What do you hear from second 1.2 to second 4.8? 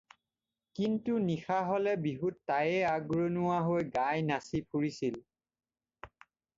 নিশা হলে বিহুত-তায়ে আগৰণুৱা হৈ গাই নাচি